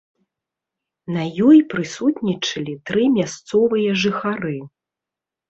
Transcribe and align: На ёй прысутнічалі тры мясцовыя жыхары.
На 1.17 1.25
ёй 1.47 1.59
прысутнічалі 1.73 2.73
тры 2.91 3.03
мясцовыя 3.19 3.91
жыхары. 4.07 4.57